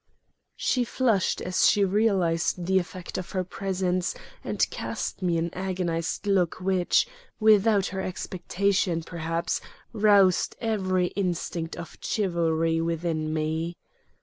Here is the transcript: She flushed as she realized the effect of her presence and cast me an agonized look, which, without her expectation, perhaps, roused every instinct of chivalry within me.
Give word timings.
She 0.55 0.83
flushed 0.83 1.41
as 1.41 1.69
she 1.69 1.85
realized 1.85 2.65
the 2.65 2.79
effect 2.79 3.19
of 3.19 3.29
her 3.33 3.43
presence 3.43 4.15
and 4.43 4.67
cast 4.71 5.21
me 5.21 5.37
an 5.37 5.51
agonized 5.53 6.25
look, 6.25 6.55
which, 6.59 7.07
without 7.39 7.85
her 7.93 8.01
expectation, 8.01 9.03
perhaps, 9.03 9.61
roused 9.93 10.55
every 10.59 11.09
instinct 11.09 11.75
of 11.77 11.99
chivalry 12.01 12.81
within 12.81 13.31
me. 13.31 13.75